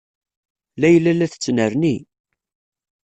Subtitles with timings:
[0.81, 1.95] Layla la tettnerni.